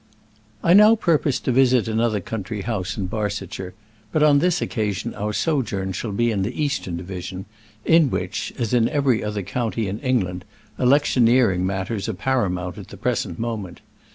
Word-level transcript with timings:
I 0.63 0.73
now 0.73 0.95
purpose 0.95 1.39
to 1.41 1.51
visit 1.51 1.87
another 1.87 2.19
country 2.19 2.61
house 2.61 2.97
in 2.97 3.05
Barsetshire, 3.05 3.75
but 4.11 4.23
on 4.23 4.39
this 4.39 4.59
occasion 4.59 5.13
our 5.13 5.31
sojourn 5.31 5.91
shall 5.91 6.11
be 6.11 6.31
in 6.31 6.41
the 6.41 6.59
eastern 6.59 6.97
division, 6.97 7.45
in 7.85 8.09
which, 8.09 8.51
as 8.57 8.73
in 8.73 8.89
every 8.89 9.23
other 9.23 9.43
county 9.43 9.87
in 9.87 9.99
England, 9.99 10.43
electioneering 10.79 11.67
matters 11.67 12.09
are 12.09 12.15
paramount 12.15 12.79
at 12.79 12.87
the 12.87 12.97
present 12.97 13.37
moment. 13.37 13.81